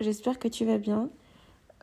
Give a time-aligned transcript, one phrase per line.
[0.00, 1.10] j'espère que tu vas bien.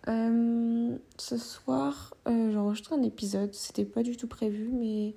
[0.07, 5.15] Euh, ce soir, euh, j'enregistre un épisode, c'était pas du tout prévu, mais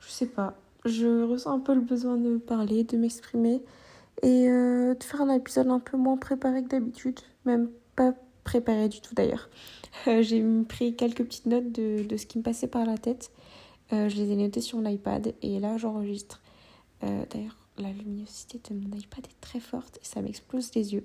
[0.00, 0.54] je sais pas.
[0.84, 3.62] Je ressens un peu le besoin de parler, de m'exprimer
[4.22, 8.14] et euh, de faire un épisode un peu moins préparé que d'habitude, même pas
[8.44, 9.50] préparé du tout d'ailleurs.
[10.06, 13.30] J'ai pris quelques petites notes de, de, ce qui me passait par la tête.
[13.90, 16.40] je les ai notées sur l'iPad et là j'enregistre.
[17.02, 21.04] d'ailleurs, la luminosité de mon iPad est très forte et ça m'explose les yeux.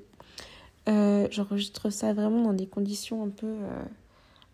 [0.87, 3.83] Euh, j'enregistre ça vraiment dans des conditions un peu, euh,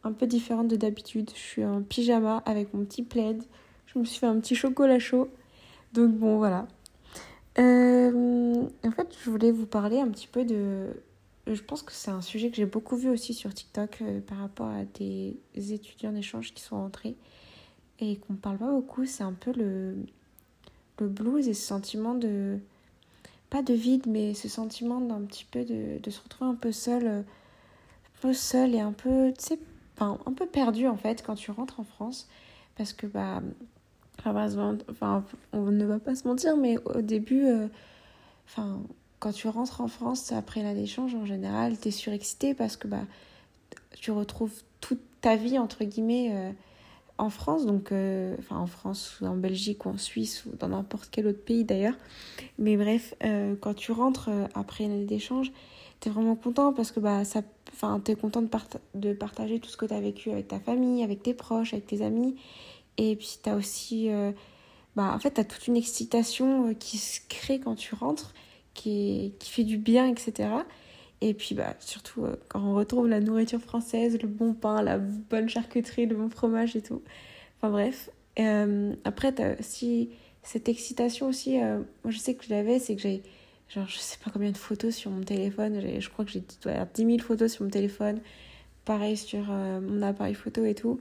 [0.04, 1.30] un peu différentes de d'habitude.
[1.34, 3.44] Je suis en pyjama avec mon petit plaid.
[3.86, 5.30] Je me suis fait un petit chocolat chaud.
[5.94, 6.68] Donc bon, voilà.
[7.60, 10.88] Euh, en fait, je voulais vous parler un petit peu de...
[11.48, 14.68] Je pense que c'est un sujet que j'ai beaucoup vu aussi sur TikTok par rapport
[14.68, 17.16] à des étudiants d'échange qui sont entrés
[18.00, 19.06] et qu'on parle pas beaucoup.
[19.06, 19.96] C'est un peu le,
[21.00, 22.60] le blues et ce sentiment de
[23.52, 27.06] pas de vide, mais ce sentiment d'un petit peu de, se retrouver un peu seul,
[27.06, 29.60] euh, un peu seul et un peu, tu sais,
[29.96, 32.28] enfin, un peu perdu en fait quand tu rentres en France.
[32.78, 33.44] Parce que, bah,
[34.26, 34.32] on
[35.72, 37.68] ne va pas se mentir, mais au début, euh,
[38.46, 38.80] enfin,
[39.20, 42.88] quand tu rentres en France après l'année d'échange, en général, tu es surexcité parce que,
[42.88, 43.06] bah,
[44.00, 46.52] tu retrouves toute ta vie, entre guillemets, euh,
[47.18, 50.70] en France, donc euh, enfin en France ou en Belgique ou en Suisse ou dans
[50.70, 51.96] n'importe quel autre pays d'ailleurs.
[52.58, 55.52] Mais bref, euh, quand tu rentres euh, après une année d'échange,
[56.00, 57.44] tu es vraiment content parce que bah, ça,
[58.04, 58.50] tu es content de,
[58.96, 61.86] de partager tout ce que tu as vécu avec ta famille, avec tes proches, avec
[61.86, 62.36] tes amis.
[62.98, 64.10] Et puis tu as aussi,
[64.96, 68.34] bah, en fait, toute une excitation qui se crée quand tu rentres,
[68.74, 70.50] qui, qui fait du bien, etc.
[71.22, 74.98] Et puis bah, surtout euh, quand on retrouve la nourriture française, le bon pain, la
[74.98, 77.02] bonne charcuterie, le bon fromage et tout.
[77.58, 78.10] Enfin bref.
[78.40, 80.10] Euh, après, aussi
[80.42, 83.22] cette excitation aussi, euh, moi je sais que je l'avais, c'est que j'ai,
[83.70, 87.06] genre je sais pas combien de photos sur mon téléphone, je crois que j'ai 10
[87.06, 88.20] 000 photos sur mon téléphone,
[88.86, 91.00] pareil sur mon appareil photo et tout.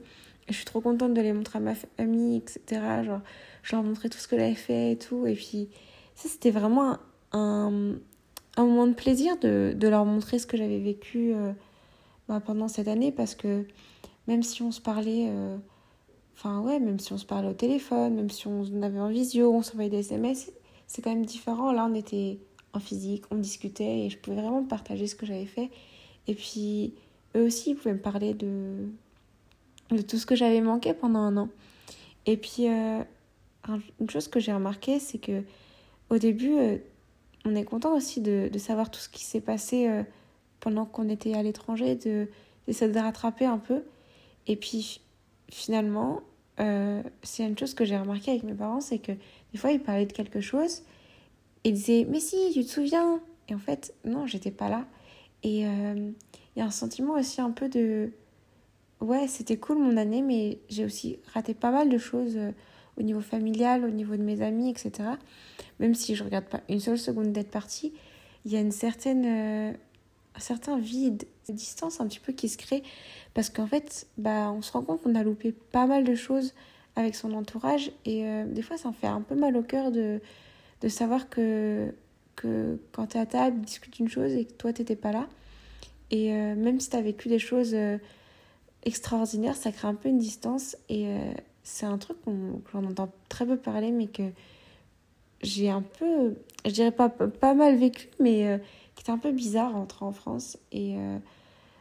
[0.49, 3.05] Je suis trop contente de les montrer à ma famille, etc.
[3.05, 3.21] Genre,
[3.63, 5.27] je leur montrais tout ce que j'avais fait et tout.
[5.27, 5.69] Et puis,
[6.17, 6.99] ça c'était vraiment
[7.33, 7.95] un
[8.59, 11.53] moment de plaisir de, de leur montrer ce que j'avais vécu euh,
[12.29, 13.65] bah, pendant cette année parce que
[14.27, 15.57] même si on se parlait, euh,
[16.37, 19.53] enfin ouais, même si on se parlait au téléphone, même si on avait en visio,
[19.53, 20.53] on s'envoyait des SMS,
[20.87, 21.73] c'est quand même différent.
[21.73, 22.39] Là, on était
[22.73, 25.71] en physique, on discutait et je pouvais vraiment partager ce que j'avais fait.
[26.29, 26.95] Et puis,
[27.37, 28.89] eux aussi, ils pouvaient me parler de,
[29.91, 31.49] de tout ce que j'avais manqué pendant un an.
[32.27, 33.03] Et puis, euh,
[34.01, 35.43] une chose que j'ai remarqué, c'est que
[36.11, 36.59] au début,
[37.45, 40.03] on est content aussi de, de, savoir tout ce qui s'est passé euh,
[40.61, 42.29] pendant qu'on était à l'étranger, de
[42.67, 43.83] d'essayer de rattraper un peu.
[44.47, 45.01] Et puis
[45.51, 46.21] finalement,
[46.61, 49.13] euh, c'est une chose que j'ai remarqué avec mes parents, c'est que
[49.53, 50.83] des fois ils parlaient de quelque chose
[51.65, 54.87] et ils disaient mais si tu te souviens et en fait non j'étais pas là
[55.43, 56.11] et euh,
[56.55, 58.13] il y a un sentiment aussi un peu de
[59.01, 62.39] ouais c'était cool mon année mais j'ai aussi raté pas mal de choses
[63.01, 65.11] au niveau familial, au niveau de mes amis, etc.
[65.81, 67.93] Même si je regarde pas une seule seconde d'être partie,
[68.45, 69.73] il y a une certaine, euh,
[70.37, 72.83] un certain vide, une distance un petit peu qui se crée
[73.35, 76.55] parce qu'en fait, bah, on se rend compte qu'on a loupé pas mal de choses
[76.97, 80.21] avec son entourage et euh, des fois, ça fait un peu mal au cœur de,
[80.83, 81.95] de savoir que,
[82.37, 84.97] que quand tu es à table, tu discutes une chose et que toi, tu n'étais
[84.97, 85.29] pas là.
[86.11, 87.75] Et euh, même si tu as vécu des choses
[88.85, 91.07] extraordinaires, ça crée un peu une distance et
[91.63, 94.25] c'est un truc qu'on entend très peu parler, mais que
[95.43, 96.35] j'ai un peu,
[96.65, 98.59] je dirais pas, pas mal vécu, mais euh,
[99.01, 100.59] qui était un peu bizarre rentrer en France.
[100.73, 101.19] Et euh,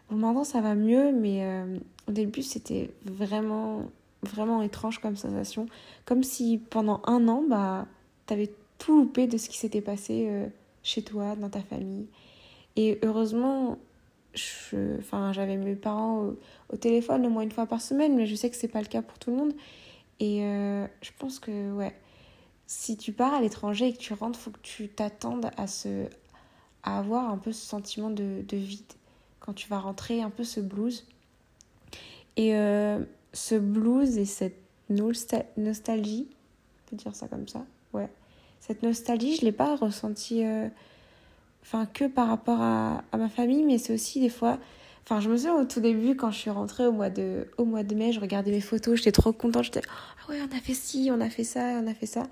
[0.10, 1.78] maintenant, ça va mieux, mais euh,
[2.08, 3.84] au début, c'était vraiment,
[4.24, 5.66] vraiment étrange comme sensation.
[6.06, 7.88] Comme si pendant un an, bah,
[8.30, 10.48] avais tout loupé de ce qui s'était passé euh,
[10.82, 12.08] chez toi, dans ta famille.
[12.78, 13.78] Et heureusement,
[14.34, 16.40] j'avais mes parents au,
[16.72, 18.88] au, téléphone au moins une fois par semaine, mais je sais que c'est pas le
[18.88, 19.54] cas pour tout le monde.
[20.22, 20.40] Et
[21.02, 21.94] je pense que, ouais,
[22.70, 25.66] si tu pars à l'étranger et que tu rentres, faut que tu t'attendes à,
[26.84, 28.94] à avoir un peu ce sentiment de, de vide
[29.40, 31.08] quand tu vas rentrer, un peu ce blues.
[32.38, 33.00] Et euh,
[33.34, 38.08] ce blues et cette nostalgie, on peut dire ça comme ça, ouais.
[38.60, 40.70] Cette nostalgie, je ne l'ai pas ressentie euh,
[41.64, 44.60] enfin, que par rapport à, à ma famille, mais c'est aussi des fois
[45.12, 47.66] Enfin, je me souviens au tout début, quand je suis rentrée au mois de, au
[47.66, 49.64] mois de mai, je regardais mes photos, j'étais trop contente.
[49.64, 52.28] J'étais, ah ouais, on a fait ci, on a fait ça, on a fait ça.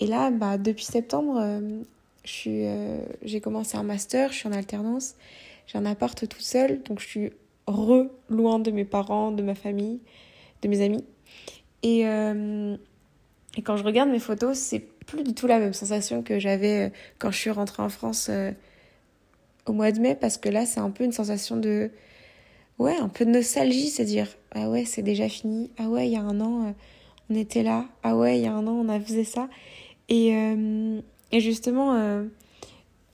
[0.00, 1.82] Et là, bah, depuis septembre, euh,
[2.24, 5.16] je euh, j'ai commencé un master, je suis en alternance,
[5.66, 7.32] j'ai un appart tout seul, donc je suis
[7.66, 10.00] re loin de mes parents, de ma famille,
[10.62, 11.04] de mes amis.
[11.82, 12.74] Et, euh,
[13.54, 16.90] et quand je regarde mes photos, c'est plus du tout la même sensation que j'avais
[17.18, 18.30] quand je suis rentrée en France
[19.68, 21.90] au mois de mai parce que là, c'est un peu une sensation de.
[22.78, 25.70] Ouais, un peu de nostalgie, c'est dire Ah ouais, c'est déjà fini.
[25.78, 26.72] Ah ouais, il y a un an, euh,
[27.30, 27.86] on était là.
[28.02, 29.48] Ah ouais, il y a un an, on a fait ça.
[30.08, 31.00] Et, euh,
[31.32, 32.24] et justement, euh,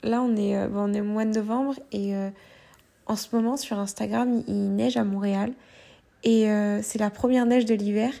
[0.03, 2.13] là, on est, on est au mois de novembre et
[3.07, 5.53] en ce moment, sur Instagram, il, neige à Montréal.
[6.23, 6.47] Et
[6.81, 8.13] c'est la première neige de l'hiver.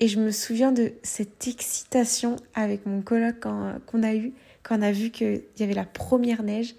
[0.00, 4.32] Et je me souviens de cette excitation avec mon coloc qu'on a eu
[4.64, 6.74] quand on a vu qu'il y avait la première neige.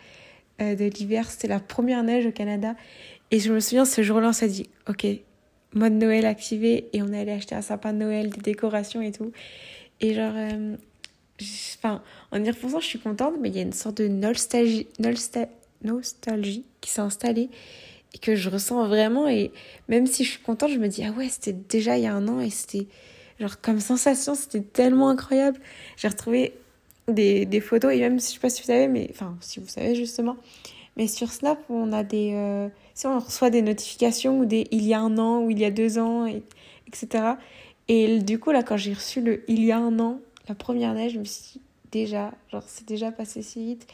[0.62, 1.30] Euh, de l'hiver.
[1.30, 2.75] C'était la première neige au Canada.
[3.30, 5.06] Et je me souviens, ce jour-là, on s'est dit, OK,
[5.74, 6.88] mode Noël activé.
[6.94, 9.34] Et on est allé acheter un sapin de Noël, des décorations et tout.
[10.00, 10.78] Et genre, euh,
[11.78, 14.88] enfin, en y repensant, je suis contente, mais il y a une sorte de nostalgie,
[15.84, 17.50] nostalgie qui s'est installée
[18.13, 19.28] et que je ressens vraiment.
[19.28, 19.51] Et
[19.90, 22.13] même si je suis contente, je me dis, ah ouais, c'était déjà il y a
[22.13, 22.88] un an et c'était,
[23.42, 25.60] genre, comme sensation, c'était tellement incroyable.
[25.98, 26.54] J'ai retrouvé
[27.07, 29.68] des, des, photos et même je sais pas si vous savez mais enfin si vous
[29.68, 30.38] savez justement
[30.98, 34.84] mais sur Snap on a des euh, si on reçoit des notifications ou des il
[34.84, 36.44] y a un an ou il y a deux ans et,
[36.88, 37.34] etc
[37.88, 40.94] et du coup là quand j'ai reçu le il y a un an la première
[40.94, 41.62] neige je me suis dit
[41.96, 43.88] déjà genre c'est déjà passé si vite.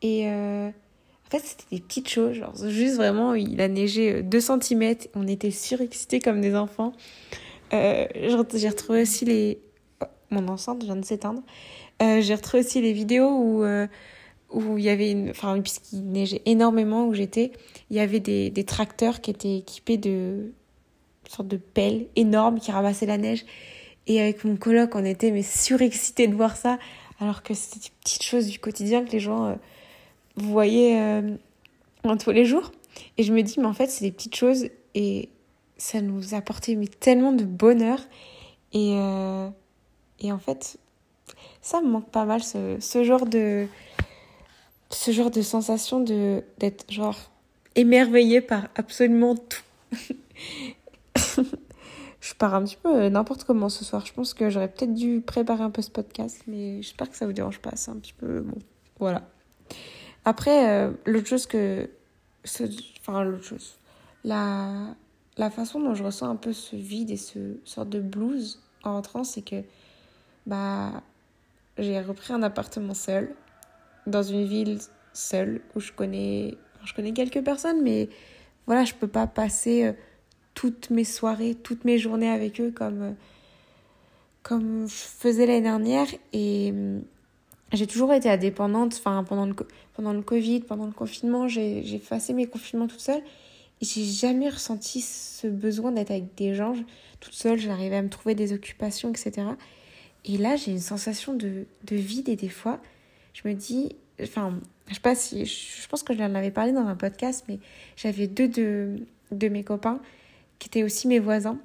[0.00, 4.38] Et euh, en fait c'était des petites choses genre juste vraiment il a neigé 2
[4.38, 6.92] euh, cm on était surexcités comme des enfants.
[7.72, 8.06] Euh,
[8.54, 9.58] j'ai retrouvé aussi les
[10.32, 11.42] mon enceinte vient de s'éteindre
[12.02, 13.86] euh, j'ai retrouvé aussi les vidéos où, euh,
[14.54, 15.30] il y avait une.
[15.30, 17.52] Enfin, puisqu'il neigeait énormément où j'étais,
[17.90, 20.52] il y avait des, des tracteurs qui étaient équipés de.
[21.24, 23.44] Une sorte de pelles énormes qui ramassaient la neige.
[24.08, 26.78] Et avec mon coloc, on était mais surexcités de voir ça,
[27.20, 29.54] alors que c'était des petites choses du quotidien que les gens euh,
[30.36, 31.22] voyaient
[32.02, 32.72] en tous les jours.
[33.16, 35.28] Et je me dis, mais en fait, c'est des petites choses et
[35.78, 38.00] ça nous apportait mais tellement de bonheur.
[38.72, 38.96] Et,
[40.22, 40.78] et en fait,
[41.60, 43.66] ça me manque pas mal ce, ce genre de
[44.90, 47.18] ce genre de sensation de d'être genre
[47.74, 49.62] émerveillée par absolument tout.
[52.20, 54.06] je pars un petit peu n'importe comment ce soir.
[54.06, 57.26] Je pense que j'aurais peut-être dû préparer un peu ce podcast, mais j'espère que ça
[57.26, 57.72] vous dérange pas.
[57.74, 58.58] C'est un petit peu bon.
[58.98, 59.22] Voilà.
[60.24, 61.90] Après, euh, l'autre chose que.
[63.00, 63.74] Enfin, l'autre chose.
[64.24, 64.94] La,
[65.36, 68.92] la façon dont je ressens un peu ce vide et ce sorte de blues en
[68.94, 69.62] rentrant, c'est que.
[70.46, 71.02] Bah,
[71.78, 73.34] j'ai repris un appartement seul,
[74.06, 74.78] dans une ville
[75.12, 78.08] seule, où je connais, je connais quelques personnes, mais
[78.66, 79.92] voilà, je peux pas passer euh,
[80.54, 83.12] toutes mes soirées, toutes mes journées avec eux comme, euh,
[84.42, 86.06] comme je faisais l'année dernière.
[86.32, 87.02] Et hum,
[87.72, 89.54] j'ai toujours été indépendante, enfin, pendant le,
[89.94, 93.22] pendant le Covid, pendant le confinement, j'ai effacé mes confinements toute seule.
[93.80, 96.74] Et j'ai jamais ressenti ce besoin d'être avec des gens.
[97.18, 99.42] Toute seule, j'arrivais à me trouver des occupations, etc.
[100.24, 102.80] Et là, j'ai une sensation de, de, vide et des fois,
[103.34, 104.58] je me dis, enfin,
[104.88, 107.58] je sais pas si, je pense que je en avais parlé dans un podcast, mais
[107.96, 108.96] j'avais deux de,
[109.32, 110.00] de mes copains
[110.58, 111.58] qui étaient aussi mes voisins.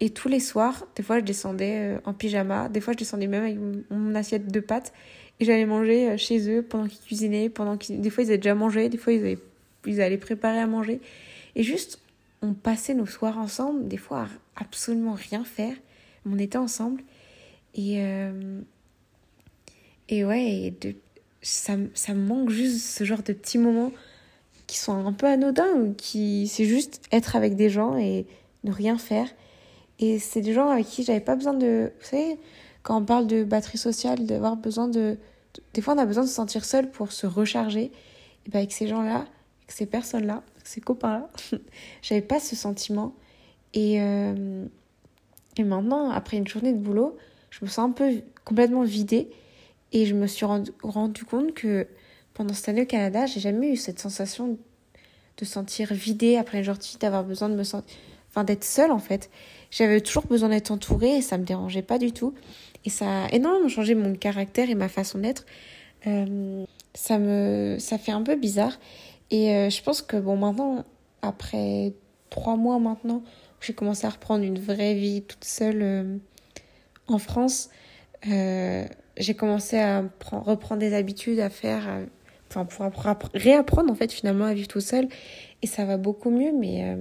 [0.00, 3.26] Et tous les soirs, des fois, je descendais euh, en pyjama, des fois, je descendais
[3.26, 3.56] même avec
[3.90, 4.92] mon assiette de pâtes
[5.40, 8.38] et j'allais manger euh, chez eux pendant qu'ils cuisinaient, pendant qu'ils, des fois, ils avaient
[8.38, 9.38] déjà mangé, des fois, ils, avaient,
[9.86, 11.00] ils allaient préparer à manger.
[11.56, 12.00] Et juste,
[12.42, 15.74] on passait nos soirs ensemble, des fois, absolument rien faire.
[16.26, 17.02] On était ensemble.
[17.74, 18.60] Et, euh,
[20.08, 20.94] et ouais, de,
[21.42, 23.92] ça, ça me manque juste ce genre de petits moments
[24.66, 28.26] qui sont un peu anodins, ou qui c'est juste être avec des gens et
[28.64, 29.28] ne rien faire.
[29.98, 31.90] Et c'est des gens avec qui j'avais pas besoin de.
[31.98, 32.38] Vous savez,
[32.82, 35.16] quand on parle de batterie sociale, d'avoir besoin de,
[35.74, 37.90] Des fois, on a besoin de se sentir seul pour se recharger.
[38.46, 41.28] Et ben avec ces gens-là, avec ces personnes-là, ces copains-là,
[42.02, 43.14] j'avais pas ce sentiment.
[43.74, 44.66] Et, euh,
[45.56, 47.16] et maintenant, après une journée de boulot,
[47.50, 49.30] je me sens un peu complètement vidée.
[49.92, 51.86] Et je me suis rendu, compte que
[52.34, 54.58] pendant cette année au Canada, j'ai jamais eu cette sensation
[55.38, 57.96] de sentir vidée après une journée, d'avoir besoin de me sentir.
[58.28, 59.30] Enfin, d'être seule en fait.
[59.70, 62.34] J'avais toujours besoin d'être entourée et ça me dérangeait pas du tout.
[62.84, 65.46] Et ça a énormément changé mon caractère et ma façon d'être.
[66.06, 66.64] Euh,
[66.94, 68.78] ça me ça fait un peu bizarre.
[69.30, 70.84] Et euh, je pense que bon, maintenant,
[71.22, 71.92] après
[72.30, 73.22] trois mois maintenant,
[73.60, 75.82] j'ai commencé à reprendre une vraie vie toute seule.
[75.82, 76.16] Euh,
[77.08, 77.70] en France,
[78.30, 78.84] euh,
[79.16, 82.06] j'ai commencé à reprendre des habitudes, à faire,
[82.50, 82.86] enfin pour
[83.34, 85.08] réapprendre en fait finalement à vivre tout seul.
[85.62, 86.96] Et ça va beaucoup mieux, mais euh,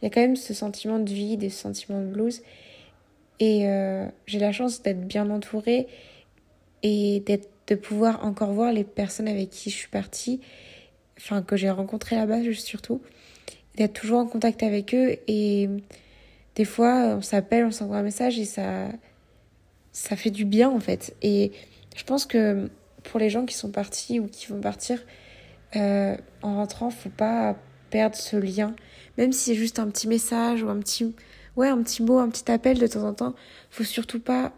[0.00, 2.42] il y a quand même ce sentiment de vide et ce sentiment de blues.
[3.40, 5.88] Et euh, j'ai la chance d'être bien entourée
[6.82, 7.22] et
[7.66, 10.40] de pouvoir encore voir les personnes avec qui je suis partie,
[11.16, 13.00] enfin que j'ai rencontrées là-bas surtout,
[13.76, 15.16] d'être toujours en contact avec eux.
[15.28, 15.68] Et
[16.54, 18.88] des fois, on s'appelle, on s'envoie un message et ça
[19.92, 21.14] ça fait du bien en fait.
[21.22, 21.52] Et
[21.96, 22.70] je pense que
[23.04, 25.00] pour les gens qui sont partis ou qui vont partir,
[25.76, 27.56] euh, en rentrant, faut pas
[27.90, 28.74] perdre ce lien.
[29.18, 31.14] Même si c'est juste un petit message ou un petit,
[31.56, 33.34] ouais, un petit mot, un petit appel de temps en temps,
[33.70, 34.52] faut surtout pas,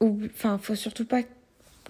[0.00, 1.22] enfin, faut surtout pas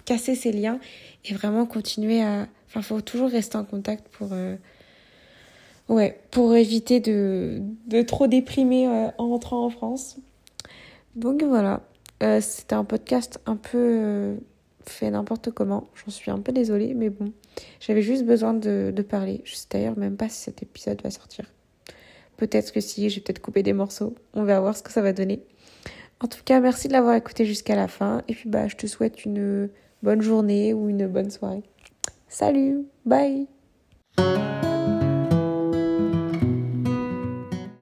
[0.05, 0.79] casser ces liens
[1.25, 4.55] et vraiment continuer à, enfin, faut toujours rester en contact pour, euh,
[5.89, 10.17] ouais, pour éviter de, de trop déprimer euh, en rentrant en France.
[11.15, 11.81] Donc voilà,
[12.23, 14.37] euh, c'était un podcast un peu
[14.85, 15.87] fait n'importe comment.
[15.93, 17.31] J'en suis un peu désolée, mais bon,
[17.79, 19.41] j'avais juste besoin de, de parler.
[19.45, 21.45] Je sais d'ailleurs même pas si cet épisode va sortir.
[22.37, 24.15] Peut-être que si, j'ai peut-être coupé des morceaux.
[24.33, 25.43] On va voir ce que ça va donner.
[26.19, 28.23] En tout cas, merci de l'avoir écouté jusqu'à la fin.
[28.27, 29.69] Et puis, bah, je te souhaite une
[30.01, 31.63] bonne journée ou une bonne soirée.
[32.27, 33.47] Salut, bye